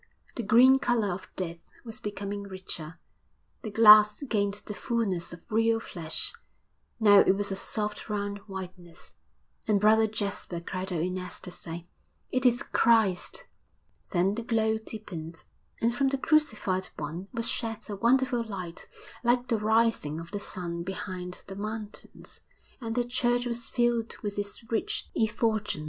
[0.35, 2.99] The green colour of death was becoming richer,
[3.61, 6.33] the glass gained the fulness of real flesh;
[6.99, 9.13] now it was a soft round whiteness.
[9.67, 11.87] And Brother Jasper cried out in ecstasy,
[12.31, 13.45] 'It is Christ!'
[14.09, 15.43] Then the glow deepened,
[15.79, 18.87] and from the Crucified One was shed a wonderful light
[19.23, 22.39] like the rising of the sun behind the mountains,
[22.81, 25.79] and the church was filled with its rich effulgence.